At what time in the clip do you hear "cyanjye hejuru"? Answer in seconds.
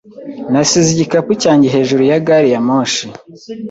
1.43-2.01